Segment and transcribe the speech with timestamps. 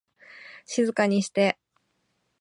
[0.65, 1.59] 静かにして